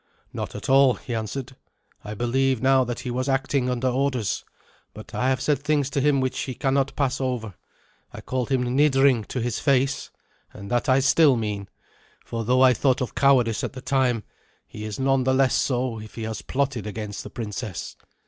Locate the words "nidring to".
8.63-9.39